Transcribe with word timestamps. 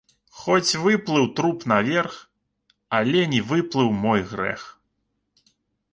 Хоць 0.43 0.77
выплыў 0.85 1.27
труп 1.39 1.65
наверх, 1.73 2.15
але 3.01 3.21
не 3.35 3.41
выплыў 3.53 3.89
мой 4.03 4.21
грэх! 4.33 4.63